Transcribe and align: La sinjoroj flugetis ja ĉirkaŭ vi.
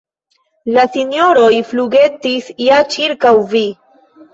La 0.77 0.85
sinjoroj 0.95 1.51
flugetis 1.75 2.51
ja 2.73 2.83
ĉirkaŭ 2.97 3.39
vi. 3.57 3.69